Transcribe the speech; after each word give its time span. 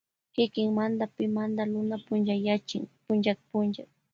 Kikinmada 0.33 1.03
pimanda 1.15 1.63
luna 1.73 1.95
punchayachin 2.05 2.83
punllak 3.05 3.39
punllak. 3.49 3.89